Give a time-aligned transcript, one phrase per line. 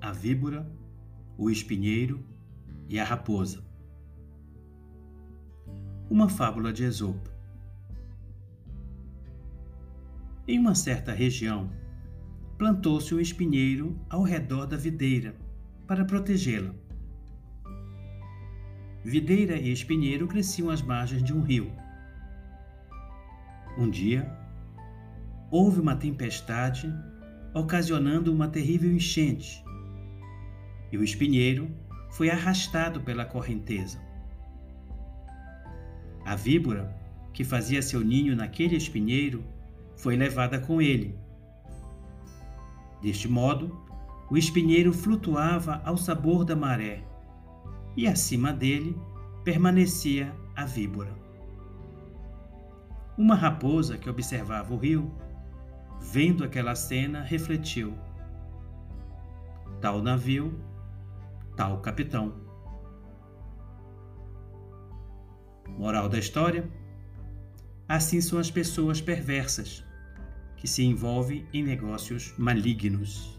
[0.00, 0.70] A víbora,
[1.36, 2.24] o espinheiro
[2.88, 3.64] e a raposa.
[6.08, 7.30] Uma fábula de Esopo.
[10.46, 11.70] Em uma certa região,
[12.56, 15.34] plantou-se um espinheiro ao redor da videira
[15.86, 16.72] para protegê-la.
[19.04, 21.72] Videira e espinheiro cresciam às margens de um rio.
[23.76, 24.45] Um dia,
[25.50, 26.92] houve uma tempestade,
[27.54, 29.64] ocasionando uma terrível enchente,
[30.92, 31.70] e o espinheiro
[32.10, 33.98] foi arrastado pela correnteza.
[36.24, 36.94] A víbora,
[37.32, 39.44] que fazia seu ninho naquele espinheiro,
[39.96, 41.18] foi levada com ele.
[43.00, 43.78] Deste modo,
[44.30, 47.04] o espinheiro flutuava ao sabor da maré,
[47.96, 48.98] e acima dele
[49.44, 51.14] permanecia a víbora.
[53.16, 55.10] Uma raposa que observava o rio,
[56.00, 57.96] vendo aquela cena, refletiu:
[59.80, 60.58] tal navio,
[61.56, 62.34] tal capitão.
[65.68, 66.70] Moral da história:
[67.88, 69.84] assim são as pessoas perversas
[70.56, 73.35] que se envolvem em negócios malignos.